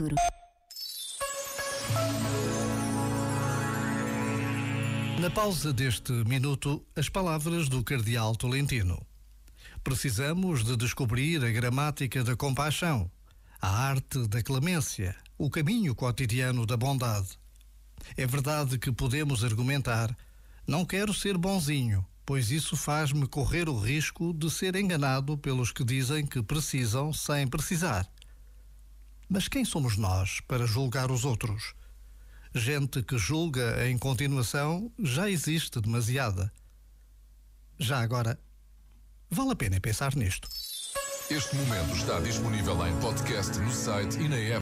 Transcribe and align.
futuro. 0.00 0.16
Na 5.20 5.30
pausa 5.30 5.72
deste 5.72 6.12
minuto, 6.24 6.82
as 6.96 7.08
palavras 7.08 7.68
do 7.68 7.84
Cardeal 7.84 8.34
Tolentino. 8.34 9.04
Precisamos 9.84 10.64
de 10.64 10.76
descobrir 10.76 11.44
a 11.44 11.50
gramática 11.50 12.24
da 12.24 12.34
compaixão, 12.34 13.10
a 13.60 13.68
arte 13.68 14.26
da 14.26 14.42
clemência, 14.42 15.14
o 15.36 15.50
caminho 15.50 15.94
cotidiano 15.94 16.64
da 16.64 16.76
bondade. 16.76 17.38
É 18.16 18.26
verdade 18.26 18.78
que 18.78 18.90
podemos 18.90 19.44
argumentar: 19.44 20.16
não 20.66 20.86
quero 20.86 21.12
ser 21.12 21.36
bonzinho, 21.36 22.06
pois 22.24 22.50
isso 22.50 22.76
faz-me 22.76 23.26
correr 23.26 23.68
o 23.68 23.78
risco 23.78 24.32
de 24.32 24.50
ser 24.50 24.76
enganado 24.76 25.36
pelos 25.36 25.70
que 25.70 25.84
dizem 25.84 26.26
que 26.26 26.42
precisam 26.42 27.12
sem 27.12 27.46
precisar. 27.46 28.08
Mas 29.32 29.46
quem 29.46 29.64
somos 29.64 29.96
nós 29.96 30.40
para 30.40 30.66
julgar 30.66 31.12
os 31.12 31.24
outros? 31.24 31.72
Gente 32.52 33.00
que 33.00 33.16
julga 33.16 33.88
em 33.88 33.96
continuação 33.96 34.90
já 34.98 35.30
existe 35.30 35.80
demasiada. 35.80 36.52
Já 37.78 38.00
agora, 38.00 38.36
vale 39.30 39.52
a 39.52 39.54
pena 39.54 39.80
pensar 39.80 40.16
nisto. 40.16 40.48
Este 41.30 41.54
momento 41.54 41.94
está 41.94 42.18
disponível 42.18 42.84
em 42.84 43.00
podcast 43.00 43.56
no 43.60 43.70
site 43.70 44.18
e 44.18 44.28
na 44.28 44.36
app. 44.36 44.58